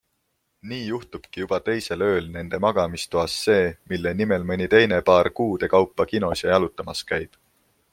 Nii 0.69 0.79
juhtubki 0.91 1.43
juba 1.43 1.59
teisel 1.67 2.05
ööl 2.05 2.31
nende 2.39 2.61
magamistoas 2.65 3.37
see, 3.43 3.69
mille 3.93 4.17
nimel 4.23 4.51
mõni 4.53 4.71
teine 4.75 5.03
paar 5.11 5.33
kuude 5.43 5.75
kaupa 5.79 6.13
kinos 6.15 6.47
ja 6.47 6.55
jalutamas 6.57 7.09
käib. 7.15 7.43